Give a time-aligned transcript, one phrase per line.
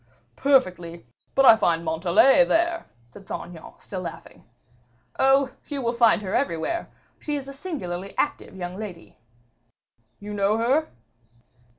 [0.35, 1.05] "Perfectly;
[1.35, 4.43] but I find Montalais there," said Saint Aignan, still laughing.
[5.19, 5.51] "Oh!
[5.67, 6.89] you will find her everywhere.
[7.19, 9.19] She is a singularly active young lady."
[10.19, 10.87] "You know her?"